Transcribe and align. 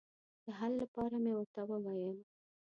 د 0.45 0.47
حل 0.59 0.73
لپاره 0.81 1.15
مې 1.23 1.31
ورته 1.35 1.61
وویل. 1.69 2.17